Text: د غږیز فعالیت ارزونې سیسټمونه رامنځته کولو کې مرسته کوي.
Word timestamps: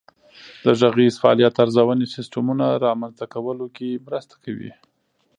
د 0.63 0.65
غږیز 0.79 1.15
فعالیت 1.21 1.55
ارزونې 1.63 2.05
سیسټمونه 2.15 2.65
رامنځته 2.85 3.25
کولو 3.33 3.65
کې 3.75 4.01
مرسته 4.05 4.35
کوي. 4.43 4.71